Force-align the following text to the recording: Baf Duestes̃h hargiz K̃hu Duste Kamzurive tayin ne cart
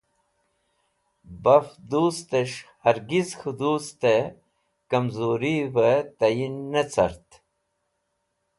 Baf 1.43 1.67
Duestes̃h 1.89 2.57
hargiz 2.83 3.29
K̃hu 3.39 3.51
Duste 3.59 4.15
Kamzurive 4.89 5.91
tayin 6.17 6.55
ne 6.71 6.83
cart 6.93 7.27